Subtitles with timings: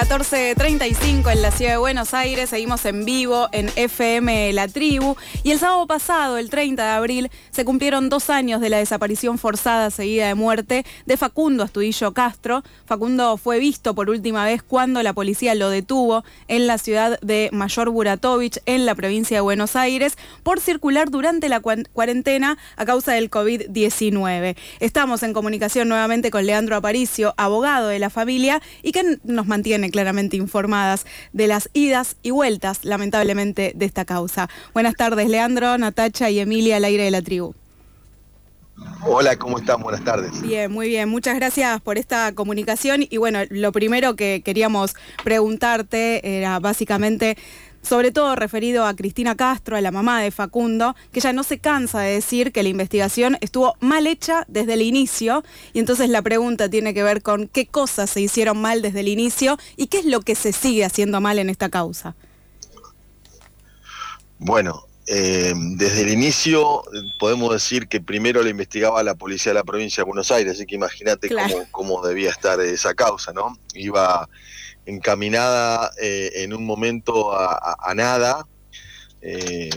[0.00, 5.50] 14.35 en la ciudad de Buenos Aires, seguimos en vivo en FM La Tribu y
[5.50, 9.90] el sábado pasado, el 30 de abril, se cumplieron dos años de la desaparición forzada
[9.90, 12.62] seguida de muerte de Facundo Astudillo Castro.
[12.86, 17.50] Facundo fue visto por última vez cuando la policía lo detuvo en la ciudad de
[17.52, 23.12] Mayor Buratovich, en la provincia de Buenos Aires, por circular durante la cuarentena a causa
[23.12, 24.56] del COVID-19.
[24.80, 29.89] Estamos en comunicación nuevamente con Leandro Aparicio, abogado de la familia, y que nos mantiene
[29.90, 34.48] claramente informadas de las idas y vueltas, lamentablemente, de esta causa.
[34.72, 37.54] Buenas tardes, Leandro, Natacha y Emilia, al aire de la tribu.
[39.06, 39.82] Hola, ¿cómo están?
[39.82, 40.42] Buenas tardes.
[40.42, 41.08] Bien, muy bien.
[41.08, 43.06] Muchas gracias por esta comunicación.
[43.08, 47.36] Y bueno, lo primero que queríamos preguntarte era básicamente
[47.82, 51.58] sobre todo referido a Cristina Castro, a la mamá de Facundo, que ella no se
[51.58, 56.22] cansa de decir que la investigación estuvo mal hecha desde el inicio, y entonces la
[56.22, 59.98] pregunta tiene que ver con qué cosas se hicieron mal desde el inicio y qué
[60.00, 62.14] es lo que se sigue haciendo mal en esta causa.
[64.38, 66.84] Bueno, eh, desde el inicio
[67.18, 70.66] podemos decir que primero la investigaba la policía de la provincia de Buenos Aires, así
[70.66, 73.58] que imagínate cómo, cómo, debía estar esa causa, ¿no?
[73.74, 74.28] Iba
[74.86, 78.46] encaminada eh, en un momento a, nada.
[79.20, 79.70] Eh,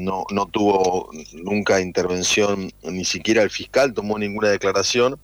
[0.00, 5.20] no, no tuvo nunca intervención, ni siquiera el fiscal tomó ninguna declaración.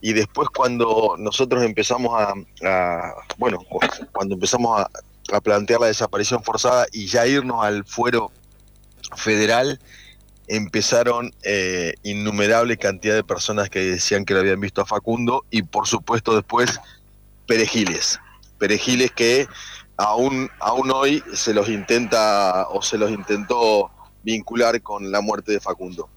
[0.00, 2.14] Y después cuando nosotros empezamos
[2.62, 3.58] a, bueno,
[4.12, 4.88] cuando empezamos a,
[5.42, 8.30] plantear la desaparición forzada y ya irnos al fuero
[9.16, 9.80] federal,
[10.46, 15.62] empezaron eh, innumerable cantidad de personas que decían que lo habían visto a Facundo y
[15.62, 16.80] por supuesto después
[17.46, 18.20] perejiles
[18.58, 19.46] perejiles que
[19.96, 23.90] aún, aún hoy se los intenta o se los intentó
[24.22, 26.08] vincular con la muerte de Facundo.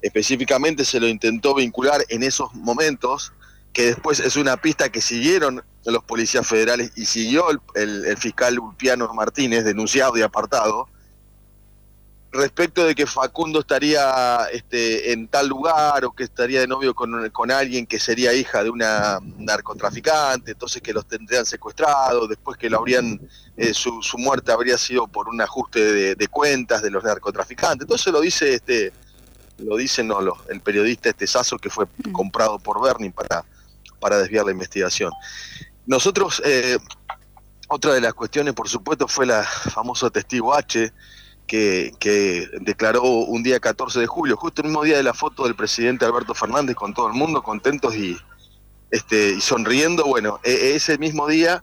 [0.00, 3.32] Específicamente se lo intentó vincular en esos momentos,
[3.72, 8.58] que después es una pista que siguieron los policías federales y siguió el, el fiscal
[8.58, 10.88] Ulpiano Martínez, denunciado y apartado,
[12.36, 17.50] respecto de que Facundo estaría este, en tal lugar o que estaría de novio con,
[17.50, 22.78] alguien que sería hija de una narcotraficante, entonces que los tendrían secuestrados, después que lo
[22.78, 23.20] habrían,
[23.56, 27.84] eh, su, muerte habría sido por un ajuste de, cuentas de los narcotraficantes.
[27.84, 28.92] Entonces lo dice este,
[29.58, 33.44] lo dice no, el periodista este Sasso que fue comprado por Bernie para,
[34.00, 35.12] para desviar la investigación.
[35.86, 36.78] Nosotros, eh,
[37.68, 40.92] otra de las cuestiones, por supuesto, fue la famoso testigo H,
[41.46, 45.54] que, declaró un día 14 de julio, justo el mismo día de la foto del
[45.54, 48.16] presidente Alberto Fernández con todo el mundo, contentos y,
[48.90, 50.04] este, y sonriendo.
[50.04, 51.62] Bueno, e, e, ese mismo día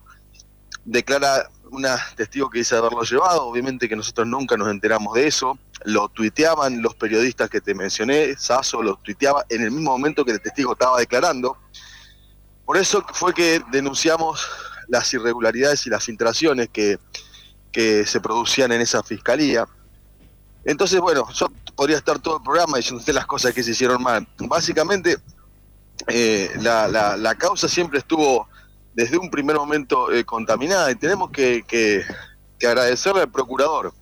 [0.84, 5.58] declara una testigo que dice haberlo llevado, obviamente que nosotros nunca nos enteramos de eso,
[5.84, 10.32] lo tuiteaban los periodistas que te mencioné, Sasso lo tuiteaba en el mismo momento que
[10.32, 11.58] el testigo estaba declarando.
[12.64, 14.46] Por eso fue que denunciamos
[14.88, 16.98] las irregularidades y las filtraciones que
[17.74, 19.66] que se producían en esa fiscalía.
[20.64, 24.00] Entonces, bueno, yo podría estar todo el programa diciendo usted las cosas que se hicieron
[24.00, 24.26] mal.
[24.38, 25.18] Básicamente,
[26.06, 28.48] eh, la, causa siempre estuvo
[28.94, 32.02] desde un primer momento eh, contaminada y tenemos que, que,
[32.64, 33.92] agradecerle al procurador,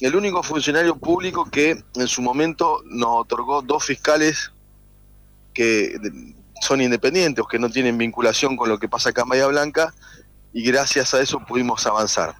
[0.00, 4.50] el único funcionario público que en su momento nos otorgó dos fiscales
[5.54, 5.96] que
[6.60, 9.94] son independientes, que no tienen vinculación con lo que pasa acá en Bahía Blanca,
[10.52, 12.34] y gracias a eso pudimos avanzar.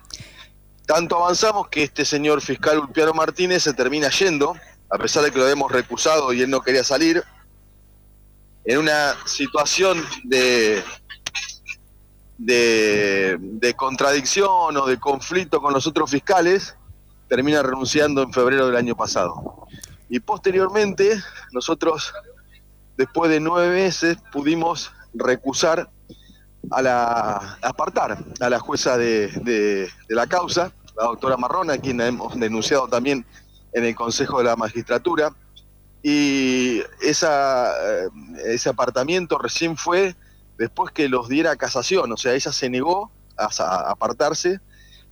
[0.86, 4.54] Tanto avanzamos que este señor fiscal Ulpiano Martínez se termina yendo,
[4.90, 7.22] a pesar de que lo hemos recusado y él no quería salir,
[8.64, 10.82] en una situación de,
[12.38, 16.76] de, contradicción o de conflicto con los otros fiscales,
[17.28, 19.66] termina renunciando en febrero del año pasado.
[20.08, 21.20] Y posteriormente,
[21.52, 22.12] nosotros,
[22.96, 25.90] después de nueve meses, pudimos recusar
[26.70, 32.38] a la apartar a la jueza de, la causa, la doctora Marrona, a quien hemos
[32.38, 33.26] denunciado también
[33.72, 35.34] en el Consejo de la Magistratura.
[36.02, 38.08] Y esa, eh,
[38.46, 40.16] ese apartamiento recién fue
[40.58, 44.60] después que los diera casación, o sea, ella se negó a, apartarse,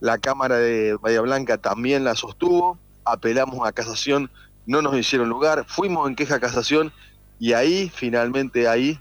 [0.01, 4.31] la Cámara de Bahía Blanca también la sostuvo, apelamos a casación,
[4.67, 6.93] no nos hicieron lugar, fuimos en queja a casación
[7.39, 8.99] y ahí, finalmente ahí,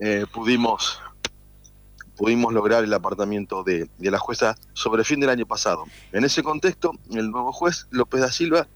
[0.00, 1.00] eh, pudimos
[2.18, 5.84] pudimos lograr el apartamiento de, la jueza sobre fin del año pasado.
[6.12, 8.66] En ese contexto, el nuevo juez, López da Silva,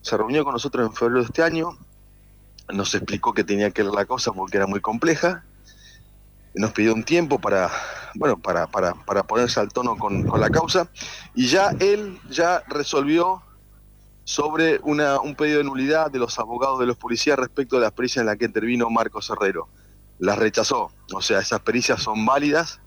[0.00, 1.76] se reunió con nosotros en febrero de este año,
[2.72, 5.44] nos explicó que tenía que ver la cosa porque era muy compleja,
[6.54, 7.70] nos pidió un tiempo para,
[8.14, 10.88] bueno, para, para, para ponerse al tono con, con, la causa,
[11.34, 13.42] y ya él ya resolvió
[14.24, 17.88] sobre una, un pedido de nulidad de los abogados de los policías respecto a la
[17.88, 19.68] experiencia en la que intervino Marcos Herrero
[20.18, 20.90] las rechazó.
[21.12, 22.80] O sea, esas pericias son válidas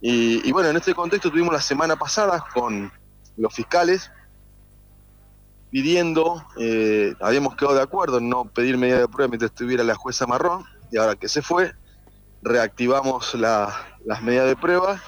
[0.00, 2.92] Y, bueno, en este contexto tuvimos la semana pasada con
[3.36, 4.10] los fiscales
[5.70, 9.96] pidiendo, eh, habíamos quedado de acuerdo en no pedir medida de prueba mientras estuviera la
[9.96, 11.72] jueza Marrón, y ahora que se fue,
[12.42, 15.02] reactivamos las medidas de prueba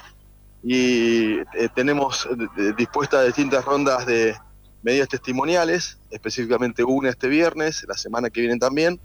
[0.64, 2.26] y eh, tenemos
[2.56, 4.34] eh, dispuestas distintas rondas de
[4.82, 9.00] medidas testimoniales, específicamente una este viernes, la semana que viene también.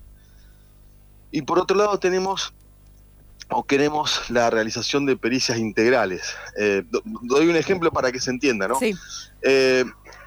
[1.31, 2.54] Y por otro lado tenemos
[3.50, 6.36] o queremos la realización de pericias integrales.
[6.57, 6.83] Eh,
[7.24, 8.80] doy un ejemplo para que se entienda, ¿no?
[8.80, 8.94] Sí.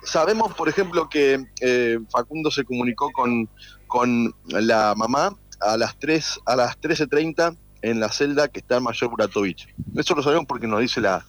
[0.03, 1.43] sabemos, por ejemplo, que
[2.11, 3.49] Facundo se comunicó con,
[3.87, 8.83] con la mamá a las 3, a las 13.30 en la celda que está en
[8.83, 9.69] Mayor Buratovich.
[9.95, 11.25] Eso lo sabemos porque nos dice la,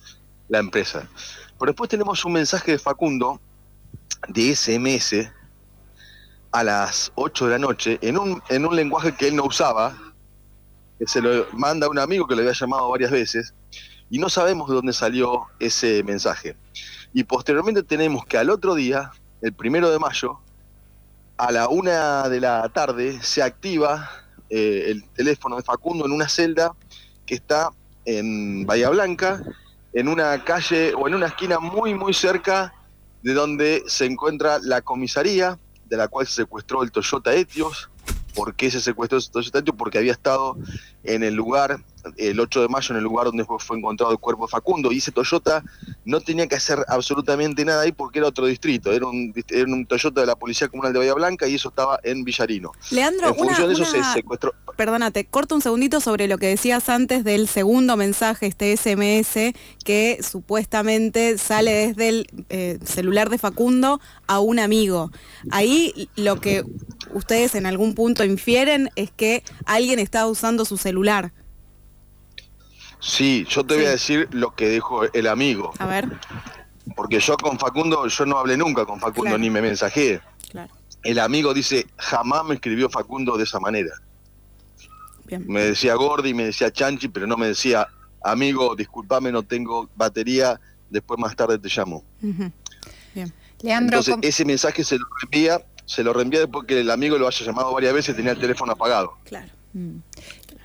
[0.49, 1.07] empresa.
[1.59, 3.41] Pero después tenemos un mensaje de Facundo
[4.29, 5.29] de SMS
[6.55, 9.93] a las 8 de la noche en un, en un lenguaje que él no usaba,
[10.97, 13.53] que se lo manda a un amigo que le había llamado varias veces,
[14.09, 16.55] y no sabemos de dónde salió ese mensaje.
[17.11, 19.11] Y posteriormente tenemos que al otro día,
[19.41, 20.39] el primero de mayo,
[21.35, 24.09] a la una de la tarde, se activa
[24.49, 26.71] eh, el teléfono de Facundo en una celda
[27.25, 27.71] que está
[28.05, 29.43] en Bahía Blanca,
[29.91, 32.73] en una calle o en una esquina muy, muy cerca
[33.23, 37.89] de donde se encuentra la comisaría de la cual se secuestró el Toyota Etios.
[38.33, 39.75] ¿Por qué se secuestró el Toyota Etios?
[39.77, 40.57] Porque había estado
[41.03, 41.83] en el lugar
[42.17, 44.97] el 8 de mayo en el lugar donde fue encontrado el cuerpo de Facundo y
[44.97, 45.63] ese Toyota
[46.03, 49.85] no tenía que hacer absolutamente nada ahí porque era otro distrito, era un, era un
[49.85, 52.71] Toyota de la Policía Comunal de Bahía Blanca y eso estaba en Villarino.
[52.91, 54.53] Leandro, en función de eso se secuestró.
[54.75, 59.53] Perdónate, corto un segundito sobre lo que decías antes del segundo mensaje, este SMS,
[59.83, 65.11] que supuestamente sale desde el eh, celular de Facundo a un amigo.
[65.51, 66.63] Ahí lo que
[67.13, 71.31] ustedes en algún punto infieren es que alguien estaba usando su celular.
[73.05, 75.71] Sí, yo te voy a decir lo que dijo el amigo.
[75.77, 76.09] A ver.
[76.95, 80.21] Porque yo con Facundo, yo no hablé nunca con Facundo ni me mensajé.
[80.49, 80.73] Claro.
[81.03, 83.91] El amigo dice, jamás me escribió Facundo de esa manera.
[85.25, 85.45] Bien.
[85.47, 87.87] Me decía Gordi, me decía Chanchi, pero no me decía,
[88.23, 90.59] amigo, discúlpame, no tengo batería,
[90.89, 92.03] después más tarde te llamo.
[92.21, 93.31] Bien.
[93.61, 97.27] Leandro, Entonces, ese mensaje se lo reenvía, se lo reenvía después que el amigo lo
[97.27, 99.15] haya llamado varias veces y tenía el teléfono apagado.
[99.25, 99.51] Claro.
[99.73, 99.97] Mm.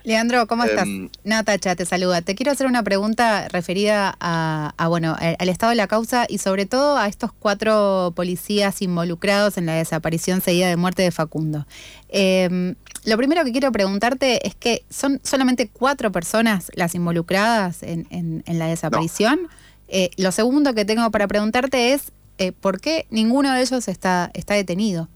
[0.03, 0.87] Leandro, ¿cómo estás?
[0.87, 2.21] Em, Natacha te saluda.
[2.21, 6.65] Te quiero hacer una pregunta referida a, bueno, al estado de la causa y sobre
[6.65, 11.67] todo a estos cuatro policías involucrados en la desaparición seguida de muerte de Facundo.
[12.09, 12.75] Em,
[13.05, 18.67] lo primero que quiero preguntarte es que son solamente cuatro personas las involucradas en, la
[18.67, 19.47] desaparición.
[19.87, 24.31] Eh, lo segundo que tengo para preguntarte es eh, por qué ninguno de ellos está,
[24.33, 25.09] está detenido.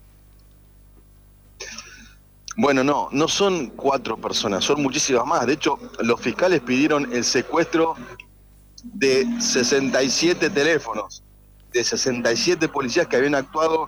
[2.58, 5.46] Bueno, no, no son cuatro personas, son muchísimas más.
[5.46, 7.96] De hecho, los fiscales pidieron el secuestro
[8.84, 11.24] de 67 teléfonos,
[11.74, 13.88] de 67 policías que habían actuado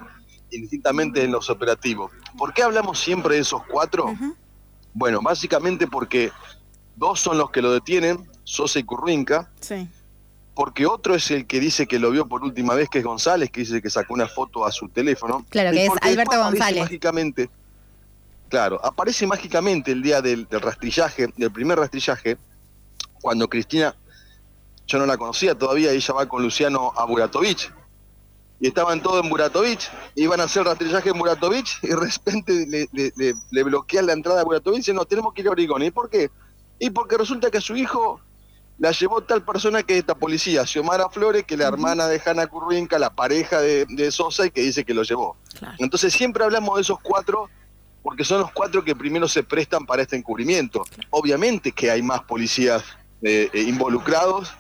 [0.52, 2.12] indistintamente en los operativos.
[2.38, 4.14] ¿Por qué hablamos siempre de esos cuatro?
[4.94, 6.32] Bueno, básicamente porque
[6.96, 9.50] dos son los que lo detienen, Sosa y Currinca.
[9.62, 9.88] Sí.
[10.56, 13.52] Porque otro es el que dice que lo vio por última vez, que es González,
[13.52, 15.46] que dice que sacó una foto a su teléfono.
[15.50, 16.82] Claro, que es Alberto González.
[16.82, 17.50] Mágicamente,
[18.50, 22.38] Claro, aparece mágicamente el día del, rastrillaje, del primer rastrillaje,
[23.22, 23.96] cuando Cristina,
[24.86, 27.72] yo no la conocía todavía, ella va con Luciano a Buratovich.
[28.60, 32.88] Y estaban todos en Buratovich, iban a hacer rastrillaje en Buratovich y de repente
[33.52, 35.84] le, bloquean la entrada a Buratovich y dicen, no, tenemos que ir a Origón.
[35.84, 36.32] ¿Y por qué?
[36.80, 38.22] Y porque resulta que a su hijo
[38.80, 42.22] la llevó tal persona que es esta policía, Xiomara Flores, que es la hermana de
[42.24, 45.36] Hanna Currinca, la pareja de, Sosa y que dice que lo llevó.
[45.80, 47.50] Entonces siempre hablamos de esos cuatro
[48.02, 50.84] porque son los cuatro que primero se prestan para este encubrimiento.
[51.10, 52.84] Obviamente que hay más policías
[53.22, 54.54] eh, eh, involucrados,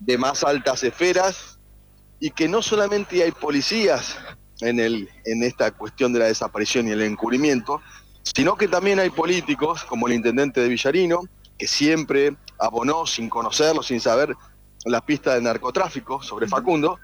[0.00, 1.58] de más altas esferas,
[2.20, 4.16] y que no solamente hay policías
[4.60, 7.82] en, el, en esta cuestión de la desaparición y el encubrimiento,
[8.22, 11.22] sino que también hay políticos, como el intendente de Villarino,
[11.58, 14.34] que siempre abonó sin conocerlo, sin saber
[14.84, 16.98] la pista de narcotráfico sobre Facundo,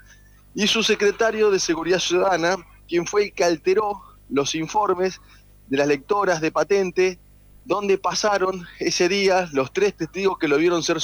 [0.54, 2.56] y su secretario de Seguridad Ciudadana,
[2.88, 5.20] quien fue el que alteró los informes
[5.68, 7.18] de las lectoras de patente,
[7.64, 10.98] donde pasaron ese día los tres testigos que lo vieron ser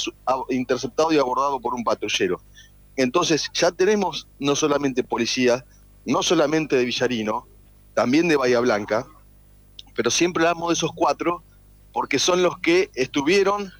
[0.49, 2.41] interceptado y abordado por un patrullero.
[2.97, 5.63] Entonces ya tenemos no solamente policías,
[6.05, 7.47] no solamente de Villarino,
[7.93, 9.07] también de Bahía Blanca,
[9.95, 11.43] pero siempre hablamos de esos cuatro
[11.93, 13.71] porque son los que estuvieron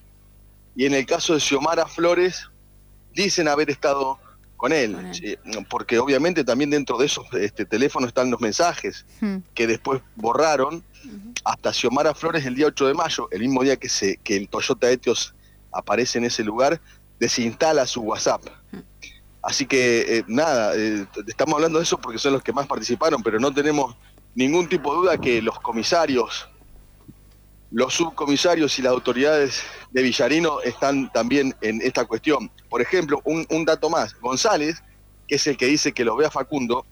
[0.75, 2.50] y en el caso de Xiomara Flores
[3.13, 4.20] dicen haber estado
[4.60, 4.94] con él,
[5.70, 9.38] porque obviamente también dentro de esos este, teléfonos están los mensajes hmm.
[9.54, 10.84] que después borraron
[11.46, 14.50] hasta Xiomara Flores el día 8 de mayo, el mismo día que, se, que el
[14.50, 15.34] Toyota Etios
[15.72, 16.82] aparece en ese lugar,
[17.22, 18.42] desinstala su WhatsApp.
[19.42, 23.24] Así que eh, nada, eh, estamos hablando de eso porque son los que más participaron,
[23.24, 23.96] pero no tenemos
[24.36, 26.50] ningún tipo de duda que los comisarios,
[27.72, 29.62] los subcomisarios y las autoridades
[29.92, 32.52] de Villarino están también en esta cuestión.
[32.70, 34.82] Por ejemplo, un, dato más, González,
[35.28, 36.86] que es el que dice que lo vea Facundo,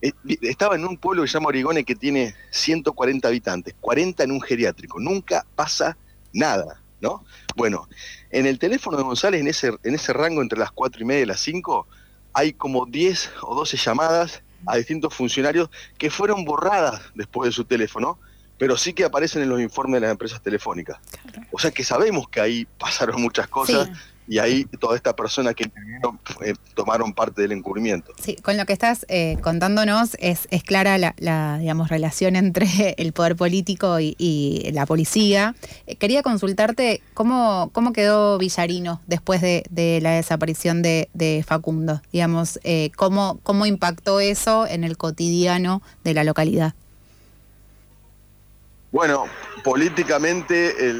[0.00, 4.32] eh, estaba en un pueblo que se llama Origone que tiene 140 habitantes, 40 en
[4.32, 5.96] un geriátrico, nunca pasa
[6.32, 7.24] nada, ¿no?
[7.54, 7.88] Bueno,
[8.30, 11.22] en el teléfono de González, en ese, en ese rango entre las 4 y media
[11.22, 11.86] y las 5,
[12.32, 17.64] hay como 10 o 12 llamadas a distintos funcionarios que fueron borradas después de su
[17.64, 18.18] teléfono,
[18.58, 20.98] pero sí que aparecen en los informes de las empresas telefónicas.
[21.50, 23.88] O sea que sabemos que ahí pasaron muchas cosas
[24.28, 28.12] y ahí toda esta persona que eh, tomaron parte del encubrimiento.
[28.20, 33.12] Sí, con lo que estás eh, contándonos es, es clara la, digamos, relación entre el
[33.12, 35.54] poder político y, la policía.
[35.86, 39.64] Eh, quería consultarte cómo, cómo quedó Villarino después de,
[40.00, 41.08] la desaparición de,
[41.46, 42.58] Facundo, digamos,
[42.96, 46.74] cómo, cómo impactó eso en el cotidiano de la localidad.
[48.92, 49.24] Bueno,
[49.64, 50.90] políticamente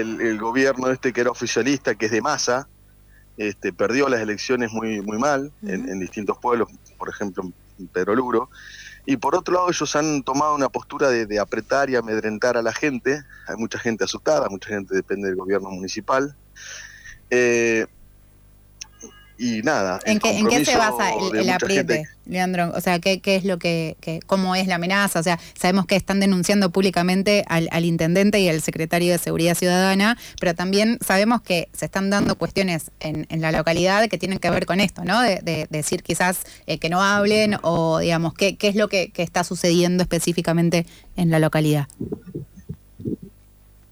[0.00, 2.68] el, gobierno este que era oficialista, que es de masa,
[3.36, 8.50] este, perdió las elecciones muy, muy mal en, distintos pueblos, por ejemplo en Pedro Luro.
[9.04, 12.72] Y por otro lado, ellos han tomado una postura de, apretar y amedrentar a la
[12.72, 13.20] gente.
[13.48, 16.36] Hay mucha gente asustada, mucha gente depende del gobierno municipal.
[17.30, 17.86] Eh,
[19.40, 20.00] y nada.
[20.04, 22.72] ¿En qué, ¿En qué, se basa el, apriete, Leandro?
[22.76, 25.18] O sea, ¿qué, ¿qué, es lo que, cómo es la amenaza?
[25.18, 30.18] O sea, sabemos que están denunciando públicamente al, intendente y al secretario de Seguridad Ciudadana,
[30.38, 34.66] pero también sabemos que se están dando cuestiones en, la localidad que tienen que ver
[34.66, 35.22] con esto, ¿no?
[35.22, 39.22] De, decir quizás eh, que no hablen o, digamos, ¿qué, qué es lo que, que
[39.22, 41.88] está sucediendo específicamente en la localidad?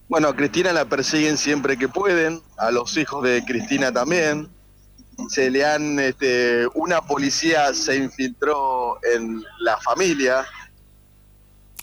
[0.08, 4.48] Bueno, a Cristina la persiguen siempre que pueden, a los hijos de Cristina también
[5.26, 10.46] se le han, este, una policía se infiltró en la familia.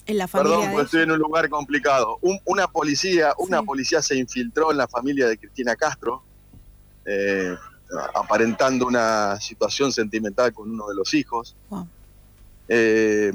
[0.05, 0.57] En la familia.
[0.57, 2.19] Perdón, porque estoy en un lugar complicado.
[2.45, 6.23] una policía, una policía se infiltró en la familia de Cristina Castro,
[7.05, 7.55] eh,
[8.15, 11.55] aparentando una situación sentimental con uno de los hijos.
[12.67, 13.31] Eh,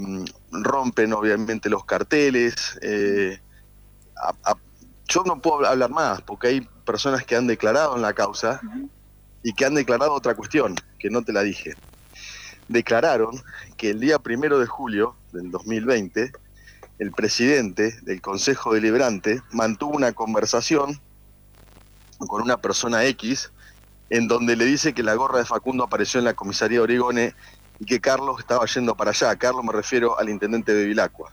[0.51, 2.79] rompen obviamente los carteles.
[2.83, 3.39] Eh,
[5.07, 8.61] yo no puedo hablar más porque hay personas que han declarado en la causa
[9.43, 11.75] y que han declarado otra cuestión, que no te la dije.
[12.69, 13.43] Declararon
[13.77, 16.33] que el día primero de julio del 2020,
[16.99, 21.01] el presidente del Consejo Deliberante mantuvo una conversación
[22.19, 23.51] con una persona X
[24.11, 27.35] en donde le dice que la gorra de Facundo apareció en la comisaría de Origone
[27.79, 29.35] y que Carlos estaba yendo para allá.
[29.37, 31.33] Carlos me refiero al intendente de Vilacua.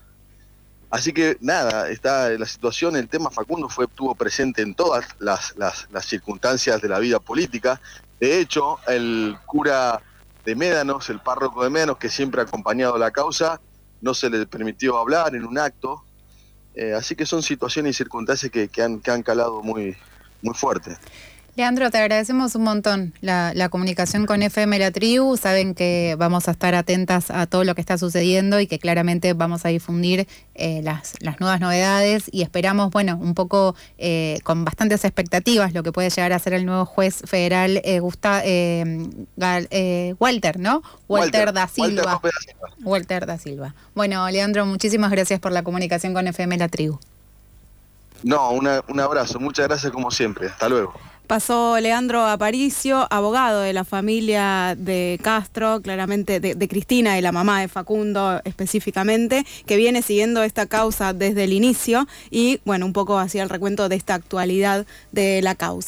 [0.90, 5.54] Así que nada, está la situación, el tema Facundo fue, estuvo presente en todas las,
[6.02, 7.82] circunstancias de la vida política.
[8.20, 10.02] De hecho, el cura
[10.46, 13.60] de Médanos, el párroco de Médanos, que siempre ha acompañado la causa,
[14.00, 16.04] no se le permitió hablar en un acto.
[16.74, 19.98] Eh, así que son situaciones y circunstancias que, han, que han calado muy,
[20.42, 20.98] muy fuerte.
[21.58, 25.38] Leandro, te agradecemos un montón la, comunicación con FM La Tribu.
[25.38, 29.34] Saben que vamos a estar atentas a todo lo que está sucediendo y que claramente
[29.34, 35.04] vamos a difundir eh, las, nuevas novedades y esperamos, bueno, un poco eh, con bastantes
[35.04, 38.00] expectativas lo que puede llegar a ser el nuevo juez federal eh,
[39.72, 40.84] eh Walter, ¿no?
[41.08, 42.22] Walter, da Silva.
[42.84, 43.74] Walter da Silva.
[43.96, 47.00] Bueno, Leandro, muchísimas gracias por la comunicación con FM La Tribu.
[48.22, 49.40] No, un abrazo.
[49.40, 50.50] Muchas gracias como siempre.
[50.50, 50.94] Hasta luego.
[51.28, 57.60] Pasó Leandro Aparicio, abogado de la familia de Castro, claramente de, Cristina y la mamá
[57.60, 63.20] de Facundo específicamente, que viene siguiendo esta causa desde el inicio y bueno, un poco
[63.20, 65.86] hacía el recuento de esta actualidad de la causa.